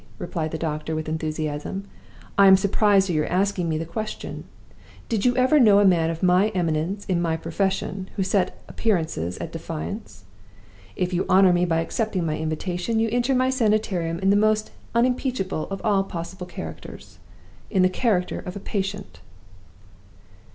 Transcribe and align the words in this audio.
replied 0.17 0.49
the 0.49 0.57
doctor, 0.57 0.95
with 0.95 1.07
enthusiasm. 1.07 1.83
"I 2.35 2.47
am 2.47 2.57
surprised 2.57 3.07
at 3.11 3.15
your 3.15 3.27
asking 3.27 3.69
me 3.69 3.77
the 3.77 3.85
question! 3.85 4.45
Did 5.09 5.25
you 5.25 5.37
ever 5.37 5.59
know 5.59 5.77
a 5.77 5.85
man 5.85 6.09
of 6.09 6.23
any 6.27 6.55
eminence 6.55 7.05
in 7.05 7.21
my 7.21 7.37
profession 7.37 8.09
who 8.15 8.23
set 8.23 8.63
appearances 8.67 9.37
at 9.37 9.51
defiance? 9.51 10.23
If 10.95 11.13
you 11.13 11.27
honor 11.29 11.53
me 11.53 11.65
by 11.65 11.81
accepting 11.81 12.25
my 12.25 12.35
invitation, 12.39 12.97
you 12.99 13.09
enter 13.11 13.35
My 13.35 13.51
Sanitarium 13.51 14.17
in 14.17 14.31
the 14.31 14.35
most 14.35 14.71
unimpeachable 14.95 15.67
of 15.69 15.79
all 15.83 16.03
possible 16.03 16.47
characters 16.47 17.19
in 17.69 17.83
the 17.83 17.87
character 17.87 18.39
of 18.39 18.55
a 18.55 18.59
Patient." 18.59 19.19